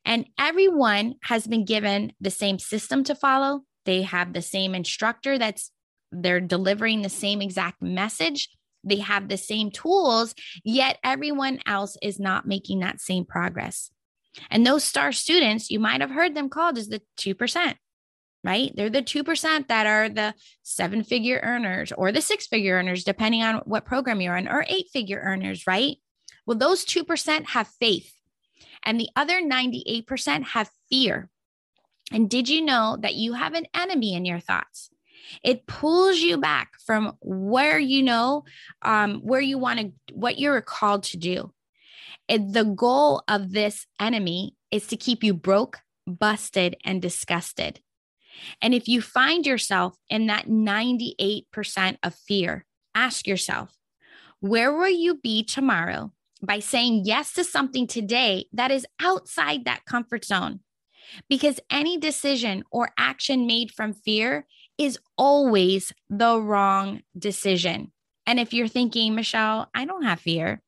And 0.04 0.26
everyone 0.38 1.14
has 1.22 1.46
been 1.46 1.64
given 1.64 2.12
the 2.20 2.30
same 2.30 2.58
system 2.58 3.04
to 3.04 3.14
follow. 3.14 3.62
They 3.84 4.02
have 4.02 4.32
the 4.32 4.42
same 4.42 4.74
instructor 4.74 5.38
that's 5.38 5.70
they're 6.10 6.40
delivering 6.40 7.02
the 7.02 7.08
same 7.08 7.42
exact 7.42 7.82
message. 7.82 8.48
They 8.84 8.96
have 8.96 9.28
the 9.28 9.36
same 9.36 9.70
tools, 9.70 10.34
yet 10.64 10.98
everyone 11.04 11.58
else 11.66 11.96
is 12.00 12.18
not 12.18 12.46
making 12.46 12.80
that 12.80 13.00
same 13.00 13.24
progress. 13.24 13.90
And 14.50 14.66
those 14.66 14.84
star 14.84 15.12
students, 15.12 15.70
you 15.70 15.80
might 15.80 16.00
have 16.00 16.10
heard 16.10 16.34
them 16.34 16.48
called 16.48 16.78
as 16.78 16.88
the 16.88 17.02
2%, 17.18 17.74
right? 18.44 18.72
They're 18.74 18.90
the 18.90 19.02
2% 19.02 19.68
that 19.68 19.86
are 19.86 20.08
the 20.08 20.34
seven 20.62 21.02
figure 21.02 21.40
earners 21.42 21.92
or 21.92 22.12
the 22.12 22.20
six 22.20 22.46
figure 22.46 22.76
earners, 22.76 23.04
depending 23.04 23.42
on 23.42 23.56
what 23.64 23.84
program 23.84 24.20
you're 24.20 24.36
in, 24.36 24.48
or 24.48 24.64
eight 24.68 24.86
figure 24.92 25.20
earners, 25.22 25.66
right? 25.66 25.96
Well, 26.46 26.56
those 26.56 26.84
2% 26.84 27.46
have 27.48 27.68
faith, 27.80 28.12
and 28.82 28.98
the 28.98 29.10
other 29.16 29.42
98% 29.42 30.44
have 30.44 30.70
fear. 30.88 31.28
And 32.10 32.30
did 32.30 32.48
you 32.48 32.62
know 32.62 32.96
that 33.00 33.14
you 33.14 33.34
have 33.34 33.54
an 33.54 33.66
enemy 33.74 34.14
in 34.14 34.24
your 34.24 34.40
thoughts? 34.40 34.90
It 35.42 35.66
pulls 35.66 36.18
you 36.18 36.38
back 36.38 36.70
from 36.86 37.16
where 37.20 37.78
you 37.78 38.02
know, 38.02 38.44
um, 38.82 39.20
where 39.20 39.40
you 39.40 39.58
want 39.58 39.80
to, 39.80 40.14
what 40.14 40.38
you're 40.38 40.60
called 40.62 41.02
to 41.04 41.16
do. 41.16 41.52
It, 42.28 42.52
the 42.52 42.64
goal 42.64 43.22
of 43.26 43.52
this 43.52 43.86
enemy 43.98 44.54
is 44.70 44.86
to 44.88 44.96
keep 44.96 45.24
you 45.24 45.34
broke, 45.34 45.80
busted, 46.06 46.76
and 46.84 47.00
disgusted. 47.00 47.80
And 48.60 48.74
if 48.74 48.88
you 48.88 49.00
find 49.00 49.46
yourself 49.46 49.96
in 50.08 50.26
that 50.26 50.46
98% 50.46 51.96
of 52.02 52.14
fear, 52.14 52.66
ask 52.94 53.26
yourself, 53.26 53.74
where 54.40 54.72
will 54.72 54.88
you 54.88 55.16
be 55.16 55.42
tomorrow 55.42 56.12
by 56.42 56.60
saying 56.60 57.02
yes 57.04 57.32
to 57.32 57.42
something 57.42 57.86
today 57.86 58.46
that 58.52 58.70
is 58.70 58.86
outside 59.00 59.64
that 59.64 59.84
comfort 59.86 60.24
zone? 60.24 60.60
Because 61.28 61.58
any 61.70 61.98
decision 61.98 62.62
or 62.70 62.90
action 62.98 63.46
made 63.46 63.72
from 63.72 63.94
fear 63.94 64.46
is 64.76 64.98
always 65.16 65.92
the 66.08 66.40
wrong 66.40 67.02
decision. 67.18 67.92
And 68.26 68.38
if 68.38 68.52
you're 68.52 68.68
thinking, 68.68 69.14
Michelle, 69.14 69.70
I 69.74 69.86
don't 69.86 70.04
have 70.04 70.20
fear, 70.20 70.62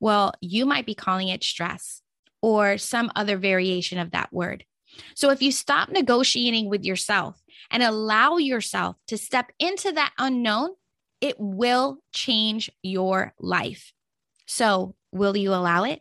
well, 0.00 0.32
you 0.40 0.66
might 0.66 0.86
be 0.86 0.94
calling 0.94 1.28
it 1.28 1.44
stress 1.44 2.02
or 2.42 2.78
some 2.78 3.10
other 3.16 3.36
variation 3.36 3.98
of 3.98 4.10
that 4.10 4.32
word. 4.32 4.64
So 5.14 5.30
if 5.30 5.42
you 5.42 5.50
stop 5.50 5.88
negotiating 5.88 6.68
with 6.68 6.84
yourself 6.84 7.40
and 7.70 7.82
allow 7.82 8.36
yourself 8.36 8.96
to 9.08 9.18
step 9.18 9.50
into 9.58 9.92
that 9.92 10.12
unknown, 10.18 10.70
it 11.20 11.36
will 11.38 11.98
change 12.12 12.70
your 12.82 13.32
life. 13.38 13.92
So, 14.46 14.94
will 15.10 15.36
you 15.36 15.54
allow 15.54 15.84
it? 15.84 16.00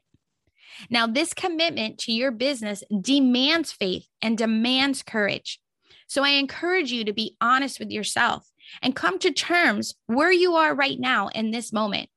Now, 0.89 1.07
this 1.07 1.33
commitment 1.33 1.97
to 1.99 2.11
your 2.11 2.31
business 2.31 2.83
demands 2.99 3.71
faith 3.71 4.07
and 4.21 4.37
demands 4.37 5.01
courage. 5.01 5.59
So, 6.07 6.23
I 6.23 6.31
encourage 6.31 6.91
you 6.91 7.05
to 7.05 7.13
be 7.13 7.37
honest 7.39 7.79
with 7.79 7.89
yourself 7.89 8.49
and 8.81 8.95
come 8.95 9.17
to 9.19 9.31
terms 9.31 9.95
where 10.07 10.31
you 10.31 10.55
are 10.55 10.75
right 10.75 10.99
now 10.99 11.29
in 11.29 11.51
this 11.51 11.71
moment. 11.71 12.09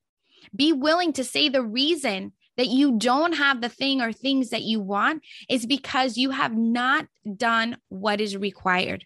Be 0.55 0.73
willing 0.73 1.13
to 1.15 1.25
say 1.25 1.49
the 1.49 1.63
reason 1.63 2.33
that 2.57 2.69
you 2.69 2.99
don't 2.99 3.35
have 3.35 3.61
the 3.61 3.69
thing 3.69 4.01
or 4.01 4.13
things 4.13 4.51
that 4.51 4.63
you 4.63 4.81
want 4.81 5.23
is 5.49 5.67
because 5.67 6.17
you 6.17 6.31
have 6.31 6.57
not 6.57 7.07
done 7.37 7.77
what 7.89 8.21
is 8.21 8.37
required. 8.37 9.05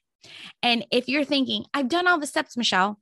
And 0.62 0.86
if 0.90 1.08
you're 1.08 1.24
thinking, 1.24 1.64
I've 1.74 1.88
done 1.88 2.06
all 2.06 2.18
the 2.18 2.26
steps, 2.26 2.56
Michelle, 2.56 3.00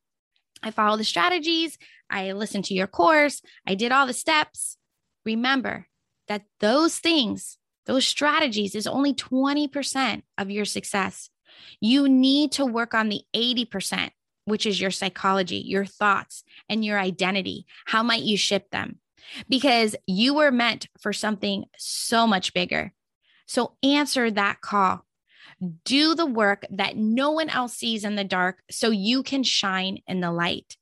I 0.62 0.71
follow 0.71 0.97
the 0.97 1.04
strategies, 1.04 1.78
I 2.11 2.33
listened 2.33 2.64
to 2.66 2.75
your 2.75 2.87
course, 2.87 3.42
I 3.66 3.75
did 3.75 3.92
all 3.92 4.07
the 4.07 4.12
steps. 4.12 4.78
Remember 5.25 5.87
that 6.28 6.45
those 6.61 6.99
things, 6.99 7.59
those 7.87 8.07
strategies 8.07 8.75
is 8.75 8.87
only 8.87 9.14
20% 9.14 10.23
of 10.37 10.50
your 10.50 10.64
success. 10.64 11.30
You 11.80 12.09
need 12.09 12.52
to 12.52 12.64
work 12.64 12.95
on 12.95 13.09
the 13.09 13.23
80% 13.35 14.11
which 14.49 14.67
is 14.67 14.81
your 14.81 14.90
psychology, 14.90 15.59
your 15.59 15.85
thoughts, 15.85 16.45
and 16.69 16.85
your 16.85 16.99
identity. 16.99 17.67
How 17.87 18.02
might 18.02 18.23
you 18.23 18.37
ship 18.37 18.71
them? 18.71 18.99
Because 19.49 19.95
you 20.07 20.35
were 20.35 20.50
meant 20.50 20.88
for 21.00 21.12
something 21.12 21.67
so 21.76 22.26
much 22.26 22.55
bigger. 22.55 22.93
So 23.47 23.75
answer 23.83 24.31
that 24.31 24.61
call. 24.61 25.05
Do 25.85 26.14
the 26.14 26.26
work 26.26 26.67
that 26.71 26.97
no 26.97 27.33
one 27.33 27.49
else 27.49 27.75
sees 27.75 28.05
in 28.05 28.14
the 28.14 28.25
dark 28.25 28.62
so 28.71 28.90
you 28.90 29.23
can 29.23 29.43
shine 29.43 29.99
in 30.07 30.21
the 30.21 30.31
light. 30.31 30.76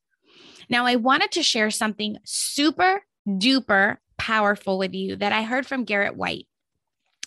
Now, 0.69 0.85
I 0.87 0.97
wanted 0.97 1.33
to 1.33 1.43
share 1.43 1.71
something 1.71 2.19
super 2.25 3.05
duper 3.27 3.99
powerful 4.19 4.79
with 4.79 4.95
you 4.95 5.17
that 5.17 5.33
I 5.33 5.43
heard 5.43 5.67
from 5.67 5.85
Garrett 5.85 6.17
White 6.17 6.47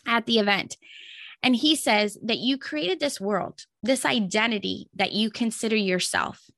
at 0.05 0.25
the 0.25 0.39
event. 0.39 0.77
And 1.41 1.55
he 1.55 1.75
says 1.75 2.17
that 2.23 2.37
you 2.37 2.57
created 2.57 2.99
this 2.99 3.19
world, 3.19 3.65
this 3.81 4.05
identity 4.05 4.89
that 4.95 5.13
you 5.13 5.29
consider 5.29 5.75
yourself. 5.75 6.49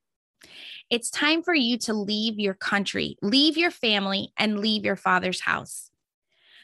It's 0.89 1.09
time 1.09 1.43
for 1.43 1.53
you 1.53 1.77
to 1.79 1.93
leave 1.93 2.39
your 2.39 2.53
country, 2.53 3.15
leave 3.21 3.57
your 3.57 3.71
family, 3.71 4.33
and 4.37 4.59
leave 4.59 4.83
your 4.83 4.95
father's 4.95 5.41
house. 5.41 5.91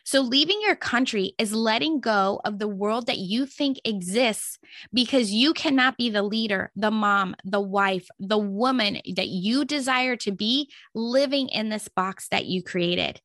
So, 0.03 0.21
leaving 0.21 0.61
your 0.61 0.77
country 0.77 1.33
is 1.37 1.53
letting 1.53 1.99
go 1.99 2.39
of 2.45 2.59
the 2.59 2.67
world 2.67 3.07
that 3.07 3.17
you 3.17 3.45
think 3.45 3.81
exists 3.83 4.57
because 4.93 5.31
you 5.31 5.53
cannot 5.53 5.97
be 5.97 6.09
the 6.09 6.23
leader, 6.23 6.71
the 6.77 6.91
mom, 6.91 7.35
the 7.43 7.59
wife, 7.59 8.07
the 8.17 8.37
woman 8.37 9.01
that 9.15 9.27
you 9.27 9.65
desire 9.65 10.15
to 10.15 10.31
be 10.31 10.71
living 10.95 11.49
in 11.49 11.67
this 11.67 11.89
box 11.89 12.29
that 12.29 12.45
you 12.45 12.63
created. 12.63 13.19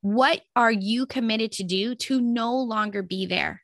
What 0.00 0.40
are 0.54 0.72
you 0.72 1.04
committed 1.04 1.52
to 1.52 1.62
do 1.62 1.94
to 1.94 2.22
no 2.22 2.56
longer 2.56 3.02
be 3.02 3.26
there? 3.26 3.62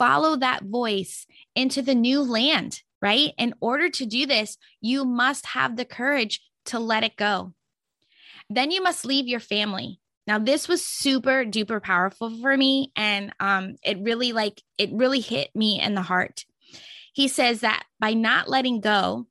Follow 0.00 0.36
that 0.36 0.64
voice 0.64 1.26
into 1.54 1.82
the 1.82 1.94
new 1.94 2.22
land, 2.22 2.80
right? 3.02 3.32
In 3.36 3.52
order 3.60 3.90
to 3.90 4.06
do 4.06 4.24
this, 4.24 4.56
you 4.80 5.04
must 5.04 5.44
have 5.44 5.76
the 5.76 5.84
courage 5.84 6.40
to 6.64 6.78
let 6.78 7.04
it 7.04 7.16
go. 7.16 7.52
Then 8.48 8.70
you 8.70 8.82
must 8.82 9.04
leave 9.04 9.28
your 9.28 9.40
family. 9.40 10.00
Now, 10.26 10.38
this 10.38 10.68
was 10.68 10.82
super 10.82 11.44
duper 11.44 11.82
powerful 11.82 12.30
for 12.40 12.56
me. 12.56 12.92
And 12.96 13.34
um, 13.40 13.76
it 13.84 13.98
really, 14.00 14.32
like, 14.32 14.62
it 14.78 14.88
really 14.90 15.20
hit 15.20 15.50
me 15.54 15.78
in 15.78 15.94
the 15.94 16.02
heart. 16.02 16.46
He 17.12 17.28
says 17.28 17.60
that 17.60 17.84
by 17.98 18.14
not 18.14 18.48
letting 18.48 18.80
go, 18.80 19.26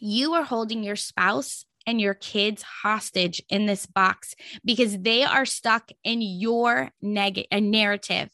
you 0.00 0.34
are 0.34 0.44
holding 0.44 0.82
your 0.82 0.96
spouse 0.96 1.64
and 1.86 1.98
your 1.98 2.14
kids 2.14 2.62
hostage 2.62 3.42
in 3.48 3.64
this 3.64 3.86
box 3.86 4.34
because 4.62 4.98
they 4.98 5.24
are 5.24 5.46
stuck 5.46 5.88
in 6.04 6.20
your 6.20 6.90
neg- 7.00 7.46
narrative. 7.50 8.28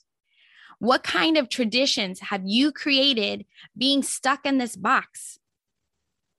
What 0.85 1.03
kind 1.03 1.39
of 1.39 1.49
traditions 1.49 2.21
have 2.21 2.43
you 2.45 2.71
created 2.71 3.47
being 3.75 4.03
stuck 4.03 4.45
in 4.45 4.59
this 4.59 4.77
box? 4.77 5.39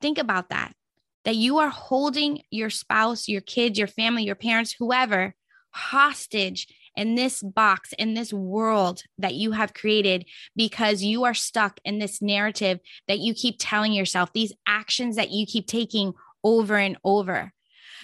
Think 0.02 0.20
about 0.20 0.50
that. 0.50 0.76
That 1.24 1.36
you 1.36 1.58
are 1.58 1.70
holding 1.70 2.44
your 2.52 2.70
spouse, 2.70 3.28
your 3.28 3.42
kids, 3.42 3.80
your 3.80 3.88
family, 3.88 4.24
your 4.24 4.36
parents, 4.36 4.76
whoever, 4.78 5.34
hostage 5.72 6.68
in 6.96 7.16
this 7.16 7.42
box, 7.42 7.92
in 7.94 8.14
this 8.14 8.32
world 8.32 9.02
that 9.18 9.34
you 9.34 9.54
have 9.54 9.74
created 9.74 10.26
because 10.56 11.02
you 11.02 11.24
are 11.24 11.34
stuck 11.34 11.80
in 11.84 11.98
this 11.98 12.22
narrative 12.22 12.80
that 13.08 13.18
you 13.18 13.34
keep 13.34 13.56
telling 13.58 13.94
yourself, 13.94 14.32
these 14.32 14.54
actions 14.68 15.16
that 15.16 15.32
you 15.32 15.48
keep 15.48 15.66
taking 15.66 16.14
over 16.44 16.76
and 16.76 17.00
over. 17.04 17.52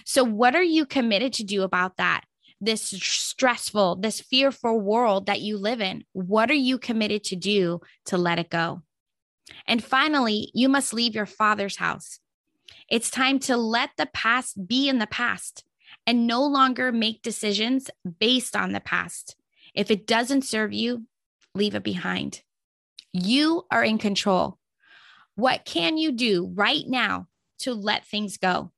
So, 0.07 0.23
what 0.23 0.55
are 0.55 0.63
you 0.63 0.87
committed 0.87 1.33
to 1.33 1.43
do 1.43 1.61
about 1.61 1.97
that? 1.97 2.23
This 2.61 2.81
stressful, 2.81 3.97
this 3.97 4.21
fearful 4.21 4.79
world 4.79 5.25
that 5.25 5.41
you 5.41 5.57
live 5.57 5.81
in? 5.81 6.05
What 6.13 6.49
are 6.51 6.53
you 6.53 6.77
committed 6.77 7.23
to 7.25 7.35
do 7.35 7.81
to 8.05 8.17
let 8.17 8.39
it 8.39 8.49
go? 8.49 8.83
And 9.65 9.83
finally, 9.83 10.51
you 10.53 10.69
must 10.69 10.93
leave 10.93 11.15
your 11.15 11.25
father's 11.25 11.77
house. 11.77 12.19
It's 12.87 13.09
time 13.09 13.39
to 13.39 13.57
let 13.57 13.89
the 13.97 14.05
past 14.13 14.67
be 14.67 14.87
in 14.87 14.99
the 14.99 15.07
past 15.07 15.63
and 16.05 16.27
no 16.27 16.45
longer 16.45 16.91
make 16.91 17.21
decisions 17.21 17.89
based 18.19 18.55
on 18.55 18.71
the 18.71 18.79
past. 18.79 19.35
If 19.73 19.91
it 19.91 20.07
doesn't 20.07 20.43
serve 20.43 20.73
you, 20.73 21.05
leave 21.55 21.75
it 21.75 21.83
behind. 21.83 22.41
You 23.13 23.65
are 23.71 23.83
in 23.83 23.97
control. 23.97 24.57
What 25.35 25.65
can 25.65 25.97
you 25.97 26.11
do 26.11 26.51
right 26.53 26.83
now 26.87 27.27
to 27.59 27.73
let 27.73 28.05
things 28.05 28.37
go? 28.37 28.71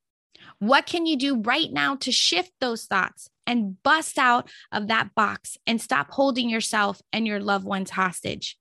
What 0.60 0.86
can 0.86 1.06
you 1.06 1.18
do 1.18 1.42
right 1.42 1.72
now 1.72 1.96
to 1.98 2.12
shift 2.12 2.52
those 2.60 2.86
thoughts 2.86 3.30
and 3.46 3.82
bust 3.84 4.18
out 4.18 4.50
of 4.72 4.88
that 4.88 5.14
box 5.16 5.58
and 5.68 5.82
stop 5.82 6.12
holding 6.12 6.50
yourself 6.50 7.02
and 7.12 7.28
your 7.28 7.40
loved 7.40 7.66
ones 7.66 7.90
hostage? 7.90 8.58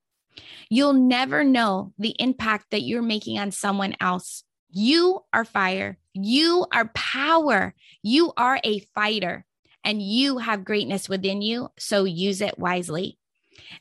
You'll 0.70 0.94
never 0.94 1.44
know 1.44 1.92
the 1.98 2.14
impact 2.18 2.66
that 2.70 2.82
you're 2.82 3.02
making 3.02 3.38
on 3.38 3.50
someone 3.50 3.94
else. 4.00 4.44
You 4.70 5.20
are 5.32 5.44
fire. 5.44 5.98
You 6.14 6.66
are 6.72 6.88
power. 6.94 7.74
You 8.02 8.32
are 8.36 8.58
a 8.64 8.80
fighter 8.94 9.44
and 9.84 10.00
you 10.00 10.38
have 10.38 10.64
greatness 10.64 11.08
within 11.08 11.42
you. 11.42 11.68
So 11.78 12.04
use 12.04 12.40
it 12.40 12.58
wisely. 12.58 13.18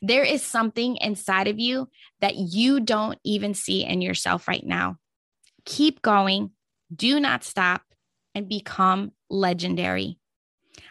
There 0.01 0.23
is 0.23 0.43
something 0.43 0.97
inside 0.97 1.47
of 1.47 1.59
you 1.59 1.89
that 2.19 2.35
you 2.35 2.79
don't 2.79 3.19
even 3.23 3.53
see 3.53 3.83
in 3.85 4.01
yourself 4.01 4.47
right 4.47 4.65
now. 4.65 4.97
Keep 5.65 6.01
going. 6.01 6.51
Do 6.93 7.19
not 7.19 7.43
stop 7.43 7.83
and 8.35 8.49
become 8.49 9.11
legendary. 9.29 10.17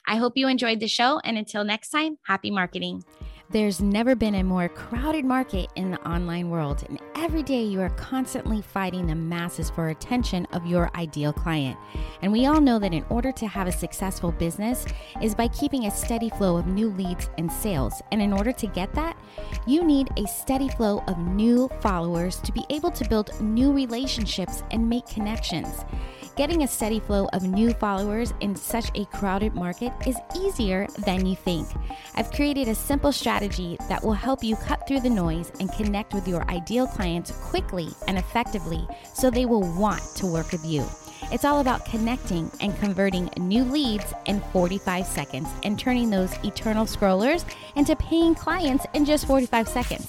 I 0.06 0.16
hope 0.16 0.36
you 0.36 0.48
enjoyed 0.48 0.80
the 0.80 0.88
show. 0.88 1.20
And 1.24 1.38
until 1.38 1.64
next 1.64 1.90
time, 1.90 2.18
happy 2.26 2.50
marketing. 2.50 3.04
There's 3.52 3.80
never 3.80 4.14
been 4.14 4.36
a 4.36 4.44
more 4.44 4.68
crowded 4.68 5.24
market 5.24 5.70
in 5.74 5.90
the 5.90 6.08
online 6.08 6.50
world, 6.50 6.84
and 6.88 7.00
every 7.16 7.42
day 7.42 7.64
you 7.64 7.80
are 7.80 7.90
constantly 7.90 8.62
fighting 8.62 9.08
the 9.08 9.16
masses 9.16 9.68
for 9.68 9.88
attention 9.88 10.46
of 10.52 10.66
your 10.66 10.88
ideal 10.94 11.32
client. 11.32 11.76
And 12.22 12.30
we 12.30 12.46
all 12.46 12.60
know 12.60 12.78
that 12.78 12.94
in 12.94 13.04
order 13.08 13.32
to 13.32 13.48
have 13.48 13.66
a 13.66 13.72
successful 13.72 14.30
business 14.30 14.86
is 15.20 15.34
by 15.34 15.48
keeping 15.48 15.86
a 15.86 15.90
steady 15.90 16.30
flow 16.30 16.58
of 16.58 16.68
new 16.68 16.90
leads 16.90 17.28
and 17.38 17.50
sales. 17.50 18.00
And 18.12 18.22
in 18.22 18.32
order 18.32 18.52
to 18.52 18.68
get 18.68 18.94
that, 18.94 19.18
you 19.66 19.82
need 19.82 20.10
a 20.16 20.28
steady 20.28 20.68
flow 20.68 21.02
of 21.08 21.18
new 21.18 21.68
followers 21.80 22.36
to 22.42 22.52
be 22.52 22.64
able 22.70 22.92
to 22.92 23.08
build 23.08 23.40
new 23.40 23.72
relationships 23.72 24.62
and 24.70 24.88
make 24.88 25.08
connections. 25.08 25.84
Getting 26.36 26.62
a 26.62 26.68
steady 26.68 27.00
flow 27.00 27.28
of 27.32 27.42
new 27.42 27.72
followers 27.72 28.32
in 28.40 28.54
such 28.54 28.90
a 28.94 29.04
crowded 29.06 29.54
market 29.54 29.92
is 30.06 30.16
easier 30.38 30.86
than 31.04 31.26
you 31.26 31.34
think. 31.34 31.66
I've 32.14 32.30
created 32.30 32.68
a 32.68 32.74
simple 32.74 33.10
strategy 33.10 33.39
that 33.88 34.00
will 34.02 34.12
help 34.12 34.44
you 34.44 34.56
cut 34.56 34.86
through 34.86 35.00
the 35.00 35.10
noise 35.10 35.50
and 35.60 35.72
connect 35.72 36.14
with 36.14 36.28
your 36.28 36.48
ideal 36.50 36.86
clients 36.86 37.30
quickly 37.30 37.88
and 38.06 38.18
effectively 38.18 38.86
so 39.14 39.30
they 39.30 39.46
will 39.46 39.62
want 39.78 40.02
to 40.16 40.26
work 40.26 40.52
with 40.52 40.64
you. 40.64 40.84
It's 41.32 41.44
all 41.44 41.60
about 41.60 41.84
connecting 41.84 42.50
and 42.60 42.76
converting 42.78 43.30
new 43.38 43.64
leads 43.64 44.12
in 44.26 44.40
45 44.52 45.06
seconds 45.06 45.48
and 45.62 45.78
turning 45.78 46.10
those 46.10 46.32
eternal 46.44 46.86
scrollers 46.86 47.44
into 47.76 47.96
paying 47.96 48.34
clients 48.34 48.86
in 48.94 49.04
just 49.04 49.26
45 49.26 49.68
seconds. 49.68 50.08